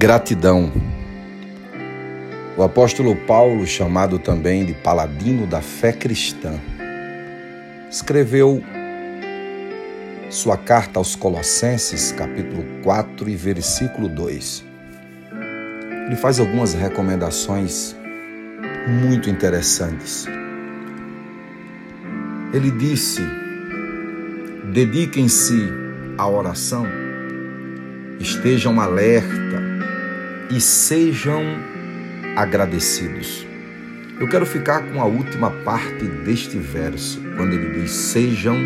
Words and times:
Gratidão. 0.00 0.72
O 2.56 2.62
apóstolo 2.62 3.14
Paulo, 3.14 3.66
chamado 3.66 4.18
também 4.18 4.64
de 4.64 4.72
paladino 4.72 5.46
da 5.46 5.60
fé 5.60 5.92
cristã, 5.92 6.58
escreveu 7.90 8.64
sua 10.30 10.56
carta 10.56 10.98
aos 10.98 11.14
Colossenses, 11.14 12.12
capítulo 12.12 12.64
4 12.82 13.28
e 13.28 13.36
versículo 13.36 14.08
2. 14.08 14.64
Ele 16.06 16.16
faz 16.16 16.40
algumas 16.40 16.72
recomendações 16.72 17.94
muito 18.88 19.28
interessantes. 19.28 20.26
Ele 22.54 22.70
disse: 22.70 23.20
dediquem-se 24.72 25.68
à 26.16 26.26
oração, 26.26 26.86
estejam 28.18 28.80
alerta 28.80 29.69
e 30.50 30.60
sejam 30.60 31.42
agradecidos. 32.36 33.46
Eu 34.18 34.28
quero 34.28 34.44
ficar 34.44 34.82
com 34.82 35.00
a 35.00 35.04
última 35.04 35.50
parte 35.50 36.04
deste 36.04 36.58
verso, 36.58 37.20
quando 37.36 37.54
ele 37.54 37.80
diz: 37.80 37.90
sejam 37.90 38.56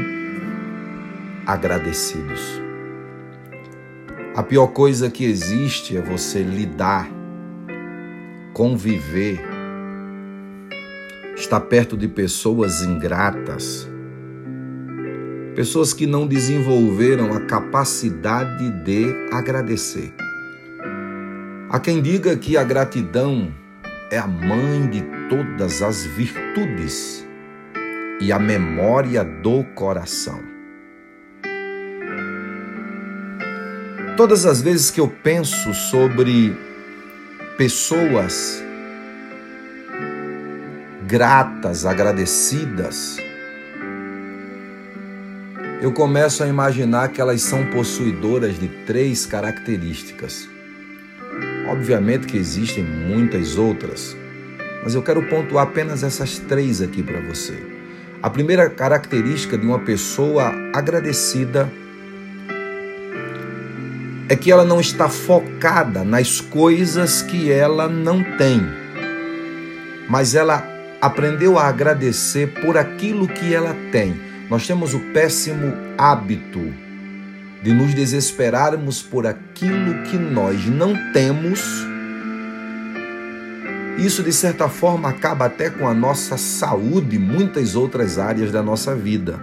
agradecidos. 1.46 2.40
A 4.34 4.42
pior 4.42 4.68
coisa 4.68 5.10
que 5.10 5.24
existe 5.24 5.96
é 5.96 6.00
você 6.00 6.42
lidar, 6.42 7.08
conviver, 8.52 9.40
estar 11.36 11.60
perto 11.60 11.96
de 11.96 12.08
pessoas 12.08 12.82
ingratas, 12.82 13.88
pessoas 15.54 15.92
que 15.92 16.04
não 16.04 16.26
desenvolveram 16.26 17.32
a 17.32 17.42
capacidade 17.42 18.70
de 18.82 19.14
agradecer. 19.30 20.23
Há 21.74 21.80
quem 21.80 22.00
diga 22.00 22.36
que 22.36 22.56
a 22.56 22.62
gratidão 22.62 23.52
é 24.08 24.16
a 24.16 24.28
mãe 24.28 24.88
de 24.88 25.02
todas 25.28 25.82
as 25.82 26.04
virtudes 26.04 27.26
e 28.20 28.30
a 28.30 28.38
memória 28.38 29.24
do 29.24 29.64
coração. 29.74 30.40
Todas 34.16 34.46
as 34.46 34.62
vezes 34.62 34.92
que 34.92 35.00
eu 35.00 35.08
penso 35.08 35.74
sobre 35.74 36.56
pessoas 37.58 38.62
gratas, 41.08 41.84
agradecidas, 41.84 43.16
eu 45.82 45.90
começo 45.90 46.44
a 46.44 46.46
imaginar 46.46 47.08
que 47.08 47.20
elas 47.20 47.42
são 47.42 47.66
possuidoras 47.72 48.60
de 48.60 48.68
três 48.86 49.26
características. 49.26 50.53
Obviamente 51.66 52.26
que 52.26 52.36
existem 52.36 52.84
muitas 52.84 53.56
outras, 53.56 54.16
mas 54.82 54.94
eu 54.94 55.02
quero 55.02 55.22
pontuar 55.28 55.64
apenas 55.64 56.02
essas 56.02 56.38
três 56.38 56.82
aqui 56.82 57.02
para 57.02 57.20
você. 57.20 57.56
A 58.22 58.28
primeira 58.28 58.68
característica 58.68 59.56
de 59.56 59.66
uma 59.66 59.78
pessoa 59.78 60.52
agradecida 60.74 61.70
é 64.28 64.36
que 64.36 64.50
ela 64.50 64.64
não 64.64 64.80
está 64.80 65.08
focada 65.08 66.04
nas 66.04 66.40
coisas 66.40 67.22
que 67.22 67.50
ela 67.50 67.88
não 67.88 68.22
tem, 68.36 68.60
mas 70.08 70.34
ela 70.34 70.66
aprendeu 71.00 71.58
a 71.58 71.64
agradecer 71.64 72.48
por 72.62 72.78
aquilo 72.78 73.28
que 73.28 73.54
ela 73.54 73.76
tem. 73.90 74.18
Nós 74.48 74.66
temos 74.66 74.94
o 74.94 75.00
péssimo 75.12 75.74
hábito 75.96 76.83
de 77.64 77.72
nos 77.72 77.94
desesperarmos 77.94 79.00
por 79.00 79.26
aquilo 79.26 80.02
que 80.02 80.18
nós 80.18 80.66
não 80.66 80.94
temos, 81.14 81.62
isso 83.96 84.22
de 84.22 84.34
certa 84.34 84.68
forma 84.68 85.08
acaba 85.08 85.46
até 85.46 85.70
com 85.70 85.88
a 85.88 85.94
nossa 85.94 86.36
saúde 86.36 87.16
e 87.16 87.18
muitas 87.18 87.74
outras 87.74 88.18
áreas 88.18 88.52
da 88.52 88.62
nossa 88.62 88.94
vida. 88.94 89.40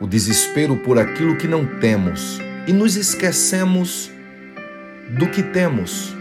O 0.00 0.06
desespero 0.06 0.78
por 0.78 0.98
aquilo 0.98 1.36
que 1.36 1.46
não 1.46 1.66
temos 1.78 2.40
e 2.66 2.72
nos 2.72 2.96
esquecemos 2.96 4.10
do 5.10 5.28
que 5.28 5.42
temos. 5.42 6.16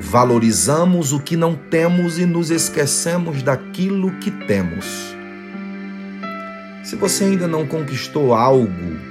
Valorizamos 0.00 1.12
o 1.12 1.20
que 1.20 1.36
não 1.36 1.54
temos 1.54 2.18
e 2.18 2.26
nos 2.26 2.50
esquecemos 2.50 3.44
daquilo 3.44 4.10
que 4.18 4.32
temos. 4.32 5.14
Se 6.82 6.96
você 6.96 7.22
ainda 7.22 7.46
não 7.46 7.64
conquistou 7.64 8.34
algo 8.34 9.09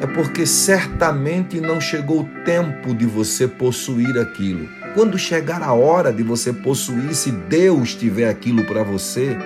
é 0.00 0.06
porque 0.06 0.46
certamente 0.46 1.60
não 1.60 1.80
chegou 1.80 2.20
o 2.20 2.28
tempo 2.44 2.94
de 2.94 3.04
você 3.04 3.48
possuir 3.48 4.16
aquilo. 4.18 4.68
Quando 4.94 5.18
chegar 5.18 5.62
a 5.62 5.72
hora 5.72 6.12
de 6.12 6.22
você 6.22 6.52
possuir, 6.52 7.14
se 7.14 7.30
Deus 7.30 7.94
tiver 7.94 8.28
aquilo 8.28 8.64
para 8.64 8.82
você, 8.82 9.36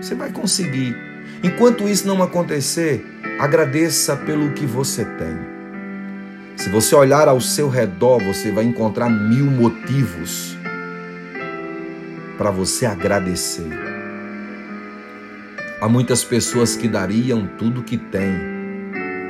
você 0.00 0.14
vai 0.14 0.30
conseguir. 0.30 0.96
Enquanto 1.42 1.88
isso 1.88 2.06
não 2.06 2.22
acontecer, 2.22 3.06
agradeça 3.38 4.16
pelo 4.16 4.52
que 4.52 4.66
você 4.66 5.04
tem. 5.04 5.52
Se 6.56 6.68
você 6.68 6.94
olhar 6.94 7.28
ao 7.28 7.40
seu 7.40 7.68
redor, 7.68 8.22
você 8.22 8.50
vai 8.50 8.64
encontrar 8.64 9.08
mil 9.08 9.46
motivos 9.46 10.56
para 12.36 12.50
você 12.50 12.84
agradecer. 12.84 13.70
Há 15.80 15.88
muitas 15.88 16.22
pessoas 16.22 16.76
que 16.76 16.86
dariam 16.86 17.48
tudo 17.58 17.82
que 17.82 17.96
têm 17.96 18.61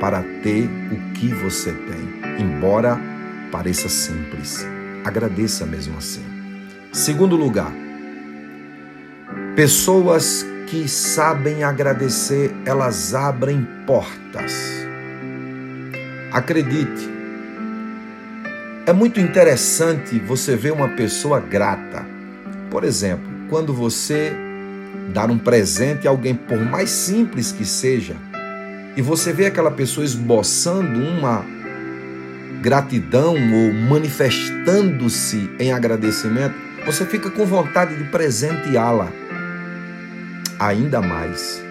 para 0.03 0.21
ter 0.43 0.69
o 0.91 1.13
que 1.13 1.33
você 1.33 1.71
tem, 1.71 2.37
embora 2.37 2.99
pareça 3.49 3.87
simples. 3.87 4.67
Agradeça 5.05 5.65
mesmo 5.65 5.97
assim. 5.97 6.25
Segundo 6.91 7.37
lugar, 7.37 7.71
pessoas 9.55 10.45
que 10.67 10.89
sabem 10.89 11.63
agradecer, 11.63 12.53
elas 12.65 13.15
abrem 13.15 13.65
portas. 13.87 14.51
Acredite, 16.33 17.09
é 18.85 18.91
muito 18.91 19.21
interessante 19.21 20.19
você 20.19 20.57
ver 20.57 20.73
uma 20.73 20.89
pessoa 20.89 21.39
grata. 21.39 22.05
Por 22.69 22.83
exemplo, 22.83 23.23
quando 23.49 23.73
você 23.73 24.33
dar 25.13 25.31
um 25.31 25.37
presente 25.37 26.09
a 26.09 26.11
alguém, 26.11 26.35
por 26.35 26.59
mais 26.59 26.89
simples 26.89 27.53
que 27.53 27.63
seja, 27.63 28.17
e 28.95 29.01
você 29.01 29.33
vê 29.33 29.47
aquela 29.47 29.71
pessoa 29.71 30.05
esboçando 30.05 30.99
uma 30.99 31.45
gratidão 32.61 33.33
ou 33.33 33.73
manifestando-se 33.73 35.49
em 35.59 35.73
agradecimento, 35.73 36.55
você 36.85 37.05
fica 37.05 37.29
com 37.29 37.45
vontade 37.45 37.95
de 37.95 38.05
presenteá-la 38.05 39.11
ainda 40.59 41.01
mais. 41.01 41.61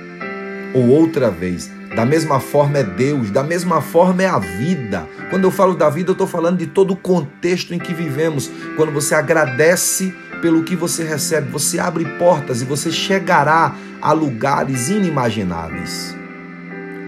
Ou 0.75 0.89
outra 0.89 1.31
vez, 1.31 1.71
da 1.95 2.05
mesma 2.05 2.41
forma 2.41 2.79
é 2.79 2.85
Deus, 2.85 3.31
da 3.31 3.43
mesma 3.43 3.81
forma 3.81 4.23
é 4.23 4.27
a 4.27 4.39
vida. 4.39 5.07
Quando 5.31 5.45
eu 5.45 5.51
falo 5.51 5.75
da 5.75 5.89
vida, 5.89 6.11
eu 6.11 6.15
estou 6.15 6.27
falando 6.27 6.59
de 6.59 6.67
todo 6.67 6.93
o 6.93 6.97
contexto 6.97 7.75
em 7.75 7.79
que 7.79 7.95
vivemos. 7.95 8.51
Quando 8.77 8.93
você 8.93 9.15
agradece 9.15 10.15
pelo 10.41 10.63
que 10.65 10.75
você 10.75 11.05
recebe, 11.05 11.51
você 11.51 11.79
abre 11.79 12.05
portas 12.19 12.63
e 12.63 12.65
você 12.65 12.91
chegará 12.91 13.75
a 14.01 14.13
lugares 14.13 14.89
inimagináveis. 14.89 16.22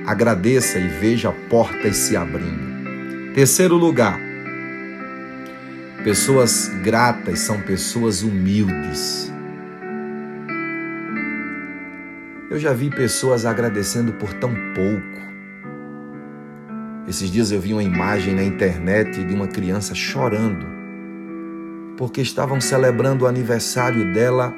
Agradeça 0.06 0.78
e 0.78 0.87
veja 0.87 1.32
portas 1.48 1.97
se 1.97 2.16
abrindo. 2.16 3.32
Terceiro 3.34 3.76
lugar, 3.76 4.19
pessoas 6.04 6.69
gratas 6.82 7.41
são 7.41 7.60
pessoas 7.60 8.22
humildes. 8.22 9.32
Eu 12.51 12.59
já 12.59 12.72
vi 12.72 12.91
pessoas 12.91 13.47
agradecendo 13.47 14.12
por 14.12 14.33
tão 14.34 14.54
pouco. 14.74 15.24
Esses 17.09 17.30
dias 17.30 17.50
eu 17.50 17.60
vi 17.60 17.72
uma 17.72 17.83
imagem 17.83 18.34
na 18.34 18.45
internet 18.45 19.24
de 19.24 19.34
uma 19.34 19.48
criança 19.48 19.95
chorando 19.95 20.74
porque 21.97 22.21
estavam 22.21 22.60
celebrando 22.60 23.24
o 23.24 23.28
aniversário 23.28 24.12
dela 24.12 24.54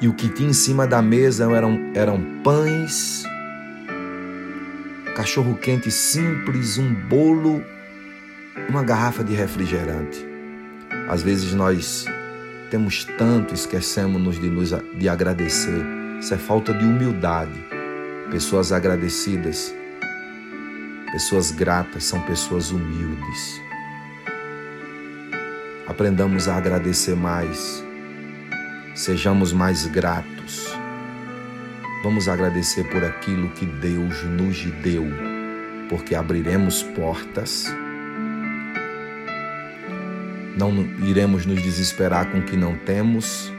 e 0.00 0.08
o 0.08 0.14
que 0.14 0.28
tinha 0.28 0.50
em 0.50 0.54
cima 0.54 0.86
da 0.86 1.00
mesa 1.00 1.50
eram, 1.50 1.92
eram 1.94 2.22
pães, 2.42 3.24
cachorro 5.14 5.56
quente 5.56 5.90
simples, 5.90 6.76
um 6.76 6.92
bolo, 6.92 7.64
uma 8.68 8.82
garrafa 8.82 9.22
de 9.22 9.32
refrigerante. 9.32 10.26
Às 11.08 11.22
vezes 11.22 11.54
nós 11.54 12.04
temos 12.70 13.04
tanto, 13.16 13.54
esquecemos 13.54 14.40
de 14.40 14.48
nos 14.48 14.70
de 14.70 15.08
agradecer. 15.08 15.84
Isso 16.18 16.34
é 16.34 16.36
falta 16.36 16.74
de 16.74 16.84
humildade. 16.84 17.64
Pessoas 18.30 18.72
agradecidas, 18.72 19.72
pessoas 21.12 21.52
gratas 21.52 22.04
são 22.04 22.20
pessoas 22.22 22.72
humildes. 22.72 23.60
Aprendamos 25.86 26.48
a 26.48 26.56
agradecer 26.56 27.14
mais. 27.14 27.84
Sejamos 28.96 29.52
mais 29.52 29.86
gratos. 29.86 30.74
Vamos 32.04 32.28
agradecer 32.28 32.84
por 32.90 33.02
aquilo 33.02 33.48
que 33.48 33.64
Deus 33.64 34.22
nos 34.24 34.62
deu. 34.82 35.06
porque 35.88 36.14
abriremos 36.14 36.82
portas, 36.82 37.66
não 40.56 40.72
iremos 41.06 41.46
nos 41.46 41.62
desesperar 41.62 42.30
com 42.30 42.38
o 42.38 42.42
que 42.42 42.56
não 42.56 42.76
temos 42.78 43.52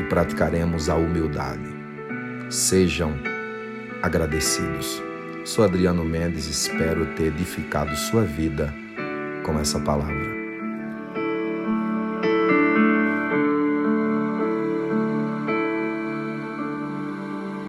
e 0.00 0.04
praticaremos 0.04 0.88
a 0.88 0.94
humildade. 0.94 1.68
Sejam 2.48 3.12
agradecidos. 4.02 5.02
Sou 5.44 5.64
Adriano 5.64 6.04
Mendes, 6.04 6.46
espero 6.46 7.06
ter 7.14 7.26
edificado 7.26 7.94
sua 7.96 8.22
vida 8.22 8.72
com 9.44 9.58
essa 9.58 9.78
palavra. 9.80 10.35